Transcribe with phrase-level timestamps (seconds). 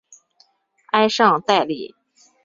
[0.93, 1.93] 埃尚代利。